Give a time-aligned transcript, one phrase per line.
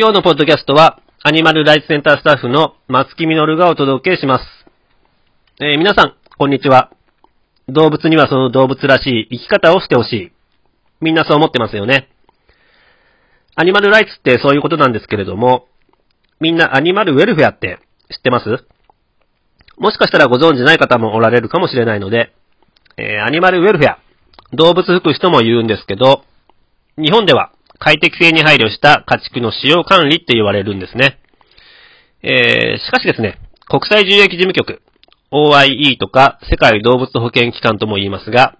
[0.00, 4.44] 今日のポッドキャストは、アニマルライツセンタースタッフの松木みのるがお届けします。
[5.60, 6.90] えー皆さん、こんにちは。
[7.68, 10.32] 動物にはその動物らしい生き方をしてほしい。
[11.02, 12.08] みんなそう思ってますよね。
[13.56, 15.66] アニマルライツってそういうことなんですけれども、
[16.40, 17.78] みんなアニマルウェルフェアって
[18.10, 18.48] 知ってます？
[19.76, 22.32] もしかしたらご存知ない方もおられるかもしれないので、
[22.96, 23.98] えーアニマルウェルフェア、
[24.54, 26.24] 動物福祉とも言うんですけど、
[26.96, 31.18] 日本では快適性に配慮した家畜の使用管理って言われるんですね。
[32.22, 34.82] えーしかしですね、国際獣疫事務局、
[35.32, 38.58] OIE とか世界動物保健機関とも言いますが、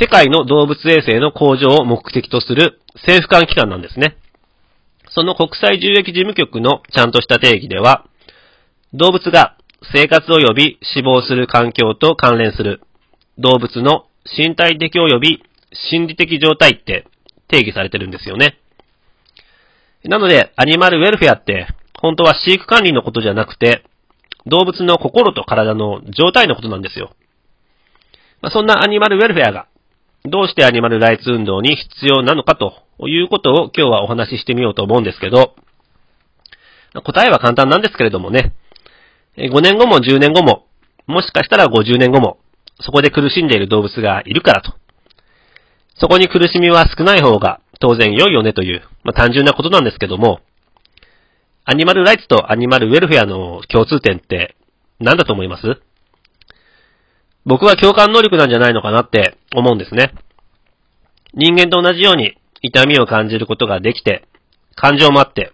[0.00, 4.16] 世界の動物衛生の向上を目的とする政府間機関なんですね。
[5.10, 8.06] その国際獣疫事務局のちゃんとした定義では、
[8.94, 9.56] 動物が
[9.92, 12.82] 生活及び死亡する環境と関連する
[13.38, 14.06] 動物の
[14.38, 15.42] 身体的及び
[15.90, 17.06] 心理的状態って
[17.52, 18.58] 定義されてるんですよね。
[20.04, 21.68] なので、アニマルウェルフェアって、
[22.00, 23.84] 本当は飼育管理のことじゃなくて、
[24.46, 27.14] 動物の心と体の状態のことなんですよ。
[28.40, 29.68] まあ、そんなアニマルウェルフェアが、
[30.24, 35.54] どうしてアニマルライツ運動に必要なのかということを今日はお話ししてみようと思うんですけど、
[37.04, 38.52] 答えは簡単なんですけれどもね、
[39.36, 40.66] 5年後も10年後も、
[41.06, 42.38] もしかしたら50年後も、
[42.80, 44.74] そこで苦しんでいる動物がいるからと。
[46.02, 50.40] そこに苦しみは少ない方が当然良いよねという、まあ、単純なことなんですけども、
[51.64, 54.56] アニマルライツとアニマルウェルフェアの共通点って
[54.98, 55.80] 何だと思います？
[57.46, 60.12] 僕は共感能力なんじゃないのかなって思うんですね。
[61.34, 64.26] 人間と同じように痛みを感じることができて、
[64.74, 65.52] 感情もあって、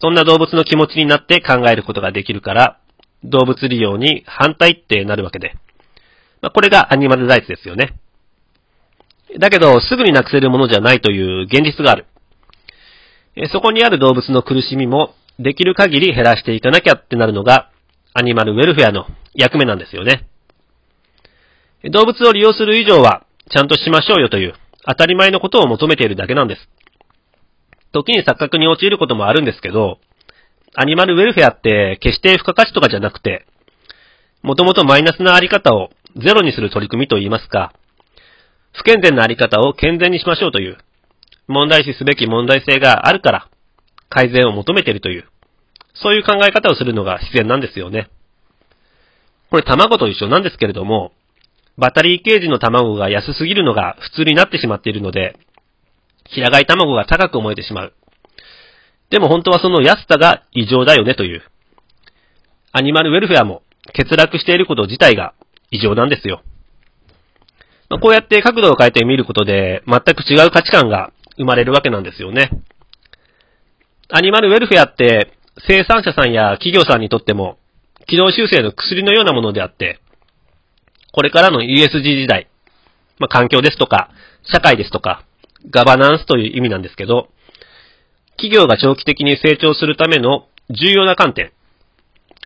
[0.00, 2.80] そんな動物の気持ちになって考えることができるから、
[3.22, 5.54] 動物利用に反対ってなるわけで。
[6.40, 7.94] まあ、これがアニマルライツですよね。
[9.38, 12.06] だけど、すぐになくせるものじゃないという現実がある。
[13.52, 17.70] そこにある動物の苦しみも、できる限り減らしていかなきゃってなるのが、
[18.14, 20.26] アニマルウェルフェアの役目なんですよね。
[21.90, 24.54] 動物を利用する以上は、ちゃんとしましょうよという、
[24.86, 26.68] 当たり前のことを求めているだけなんです。
[27.92, 29.98] 時に錯覚に陥ることもあるんですけど、
[30.74, 33.46] アニマルウェルフェアって決して付加価値とかじゃなくて、
[34.42, 37.72] もともとマイナスなあり方をゼロにする取り組みといいますか、
[38.72, 40.78] 不健全なあり方を健全にしましょうという、
[41.46, 43.48] 問題視すべき問題性があるから、
[44.08, 45.24] 改善を求めているという、
[45.94, 48.08] そういう考え方をするのが自然なんですよね。
[49.50, 51.12] これ卵と一緒なんですけれども、
[51.76, 55.36] バッタリーケージの卵が安すぎるのが普通になってしまっているので、
[56.30, 57.94] 平飼い卵が高く思えてしまう。
[59.10, 61.42] でも本当はその安さが異常だよねという。
[62.72, 63.62] アニマルウェルフェアも
[63.94, 65.34] 欠落していること自体が
[65.70, 66.42] 異常なんですよ。
[67.92, 72.50] まあこうやって角度を変えてみることで全く違う価値観が生まれるわけなんですよね。
[74.08, 75.30] アニマルウェルフェアって
[75.68, 77.58] 生産者さんや企業さんにとっても
[78.08, 80.00] 機能修正の薬のようなものであって、
[81.12, 82.48] これからの ESG 時代、
[83.18, 84.08] まあ、環境ですとか、
[84.50, 85.26] 社会ですとか、
[85.70, 87.28] ガバナンスという意味なんですけど、
[88.36, 91.52] 企業が長期的に成長するための重要な観点、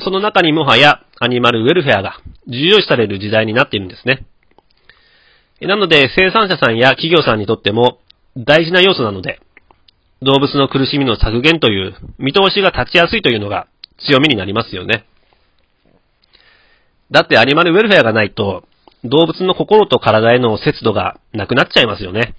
[0.00, 4.26] その中にもはやアニマルウェルフェアが重要視される時代になっているんですね。
[5.66, 7.98] なので生産者さんや企業さんにとっても
[8.36, 9.40] 大事な要素なので、
[10.22, 13.66] 動物の苦しみの削減という見通しが立ちやすいというのが
[14.06, 15.04] 強みになりますよね。
[17.10, 18.64] だってアニマルウェルフェアがないと、
[19.04, 22.34] 動物の心と体への節度がなくなっちゃいますよね。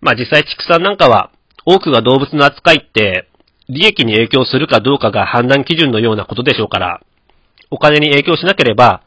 [0.00, 1.30] まあ実際畜産なんかは、
[1.64, 3.28] 多くが動物の扱いって、
[3.68, 7.00] 利益に影響するかどうかが判断基準のようなことでしょうから、
[7.70, 9.02] お金に影響しなければ、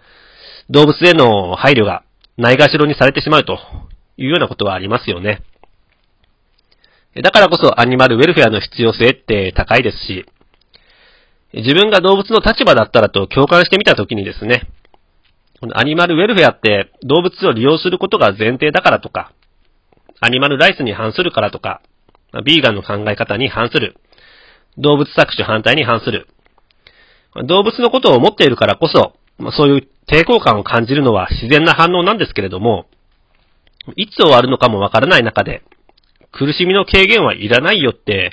[0.70, 2.04] 動物への配慮が
[2.42, 3.60] ないがしろにされてしまうと
[4.18, 5.44] いうようなことはありますよね。
[7.22, 10.26] だからこそアニマルウェルフェアの必要性って高いですし、
[11.54, 14.64] 自分が動物の立場だったらと共感してみたときにですね、
[15.60, 19.34] このアニマルウェルフェアって動物を利用することが前提だからとか、
[20.20, 21.84] アニマルライスに反するからとか、
[22.44, 23.98] ビーガンの考え方に反する、
[24.80, 26.28] 動物搾取反対に反する、
[27.48, 32.86] 動物のことを思っているからこそ、まそういう抵抗感を感じるのは自然な反応なんですけれども、
[33.96, 35.64] いつ終わるのかもわからない中で、
[36.32, 38.32] 苦しみの軽減はいらないよって、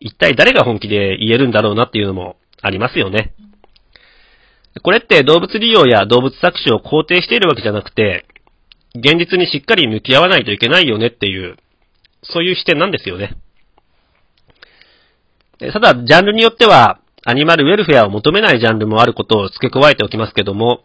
[0.00, 3.32] 一体誰が本気で言えるんだろうなっていうのもありますよね。
[4.82, 8.26] これって動物利用や動物搾取を肯定しているわけじゃなくて、
[8.94, 11.56] 現実にしっかり向き合わないといけないよねっていう、
[12.22, 13.36] そういう視点なんですよね。
[15.72, 20.84] ただ、ジャンルによっては、アニマルウェルフェアを求めないジャンルもあることを付け加えておきますけども、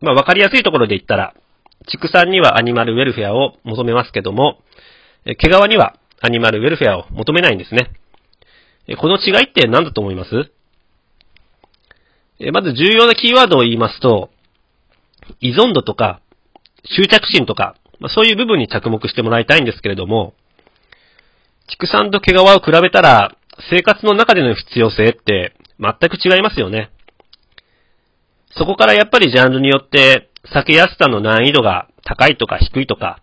[0.00, 1.32] まあ、わかりやすいところで言ったら、
[1.86, 4.58] 畜産にはアニマルウェルフェアを求めますけども、
[5.24, 7.92] 毛皮にはアニマルウェルフェアを求めないんですね。
[8.98, 10.50] この違いって何だと思います？
[12.50, 14.30] まず重要なキーワードを言いますと、
[15.38, 16.20] 依存度とか、
[16.82, 17.76] 執着心とか、
[18.08, 20.34] そういう部分に着目してもらいたいんですけれども、
[21.68, 23.36] 畜産と毛皮を比べたら、
[23.70, 26.90] 生活の中での必要性って全く違いますよね。
[28.56, 33.20] そこからやっぱりジャンルによって避けやすさの難易度が高いとか低いとか、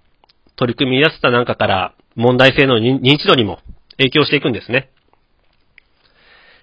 [0.55, 3.59] 取り組みやすさなんかから問題性の認知度にも
[3.97, 4.89] 影響していくんですね。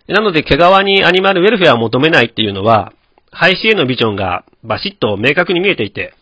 [0.08, 2.92] なので、毛皮にアニマルウェルフェアを求めないっていうのは、
[3.30, 6.14] 廃止へのビジョンがバシッと明確に見えていて、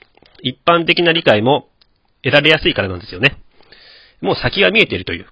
[0.42, 1.68] 一般的な理解も
[2.22, 3.38] 得られやすいからなんですよね。
[4.20, 5.26] もう先が見えているという。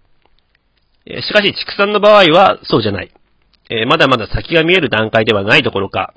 [1.06, 3.12] しかし、畜産の場合はそうじゃない。
[3.86, 6.14] まだまだ先が見える段階ではないどころか、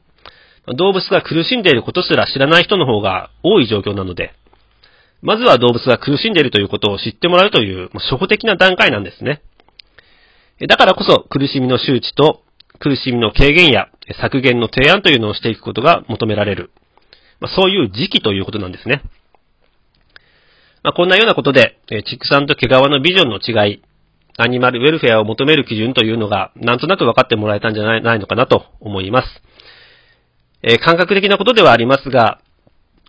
[0.77, 4.33] 動物が苦しんでいることすら知らない人の方が多い状況なので、
[5.21, 9.41] まずは動物が苦しんでいるということを知ってもらうという、初歩的な段階なんですね。
[10.67, 12.43] だからこそ苦しみの周知と
[12.79, 13.89] 苦しみの軽減や
[14.21, 16.71] 削減の提案というのをしていくことが求められる。
[17.39, 19.03] まあ、そういう時期ということなんですね。
[20.83, 23.81] まあ、こんなようなことで、畜産と毛皮のビジョンの違い、
[24.39, 29.27] アニマルウェルフェアを求める基準というのが、なんとなく分かってもらえたんじゃないのかなと思います。
[30.61, 32.39] えー、感覚的なことではありますが、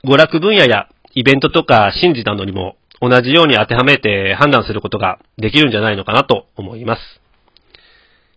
[0.04, 7.00] 娯楽分野やイベントとか神事などにも同じように当てはめて判断することができるんじゃないのかなと思います。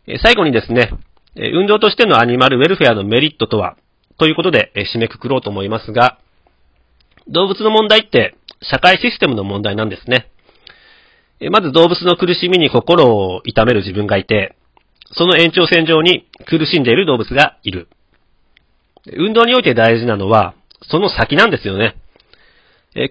[0.07, 0.91] え最後にですね、
[1.35, 3.77] 運動としてのアニマルウェルフェアのメリットとは、
[4.17, 6.19] ということで締めくくろうと思いますが、
[7.27, 10.29] 動物の問題って社会システムの問題なんですね。
[11.49, 14.55] まず動物の苦しみに心を痛める自分がいて、
[15.13, 17.87] その延長線上に苦しんでいる動物がいる。
[19.17, 20.53] 運動において大事なのは、
[20.89, 21.95] その先なんですよね。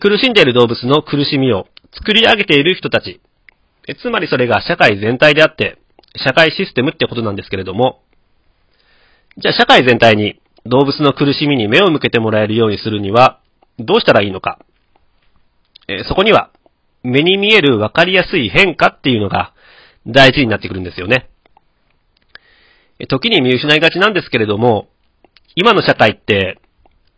[0.00, 3.21] 苦しんでいる動物の苦しみを作り上げている人たち。
[4.00, 5.79] つまりそれが社会全体であって、
[6.17, 8.03] 社会システムってことなんですけれども、
[9.38, 13.41] じゃあ社会全体に動物の苦しみに目を向けてもらえるようにするには、
[13.79, 14.59] どうしたらいいのか。
[16.09, 16.50] そこには、
[17.02, 19.52] 目に見える分かりやすい変化っていうのが
[20.06, 21.29] 大事になってくるんですよね。
[23.08, 24.88] 時に見失いがちなんですけれども、
[25.55, 26.58] 今の社会って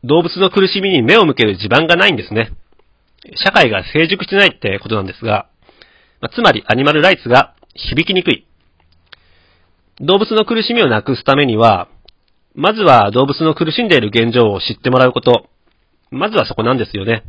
[0.04, 2.52] 動物の苦しみに目を向ける地盤がないんですね。
[3.36, 5.48] 社会が成熟してないってことなんですが、
[6.34, 8.46] つまりアニマルライツが響きにくい。
[10.00, 11.88] 動物の苦しみをなくすためには、
[12.54, 15.48] まずは動物の苦しんでいる現状を知ってもらうこと。
[16.10, 17.24] まずはそこなんですよね。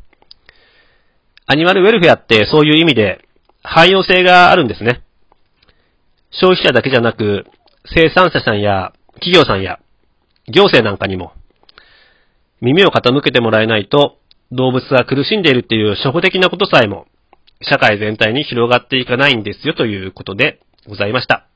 [1.45, 3.25] アニマルウェルフェアってそういう意味で
[3.63, 5.03] 汎用性があるんですね。
[6.31, 7.45] 消費者だけじゃなく、
[7.93, 9.79] 生産者さんや企業さんや
[10.47, 11.33] 行政なんかにも
[12.61, 14.17] 耳を傾けてもらえないと
[14.51, 17.07] 動物が苦しんでいるっていう初歩的なことさえも
[17.61, 21.47] 社会全体に広がっていかないんですよということでございました。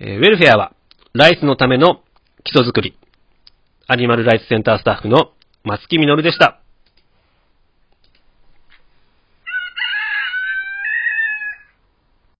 [0.00, 0.72] ウェルフェアは、
[1.14, 2.02] ライスのための
[2.44, 2.98] 基礎づくり。
[3.86, 5.32] アニマルライツセンタースタッフの
[5.64, 6.60] 松木みのるでした。